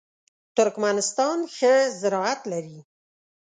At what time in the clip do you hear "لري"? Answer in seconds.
2.51-2.79